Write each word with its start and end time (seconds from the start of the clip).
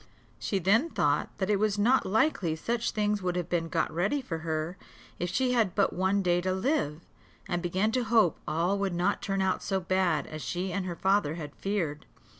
She 0.39 0.57
then 0.57 0.89
thought 0.89 1.29
that 1.37 1.51
it 1.51 1.59
was 1.59 1.77
not 1.77 2.07
likely 2.07 2.55
such 2.55 2.89
things 2.89 3.21
would 3.21 3.35
have 3.35 3.49
been 3.51 3.69
got 3.69 3.93
ready 3.93 4.19
for 4.19 4.39
her, 4.39 4.75
if 5.19 5.29
she 5.29 5.51
had 5.51 5.75
but 5.75 5.93
one 5.93 6.23
day 6.23 6.41
to 6.41 6.53
live; 6.53 7.01
and 7.47 7.61
began 7.61 7.91
to 7.91 8.05
hope 8.05 8.39
all 8.47 8.79
would 8.79 8.95
not 8.95 9.21
turn 9.21 9.43
out 9.43 9.61
so 9.61 9.79
bad 9.79 10.25
as 10.25 10.41
she 10.41 10.71
and 10.73 10.87
her 10.87 10.95
father 10.95 11.35
had 11.35 11.53
feared. 11.55 12.07